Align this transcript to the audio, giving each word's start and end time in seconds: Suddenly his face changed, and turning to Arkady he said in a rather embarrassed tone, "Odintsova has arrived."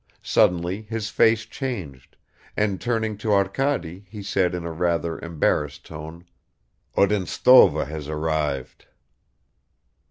Suddenly 0.23 0.81
his 0.81 1.11
face 1.11 1.45
changed, 1.45 2.17
and 2.57 2.81
turning 2.81 3.17
to 3.19 3.31
Arkady 3.33 4.03
he 4.09 4.23
said 4.23 4.55
in 4.55 4.65
a 4.65 4.71
rather 4.71 5.19
embarrassed 5.19 5.85
tone, 5.85 6.25
"Odintsova 6.97 7.85
has 7.85 8.07
arrived." 8.09 8.87